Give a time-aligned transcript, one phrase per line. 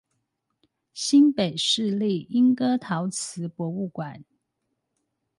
[0.95, 4.25] 新北市立鶯歌陶瓷博物館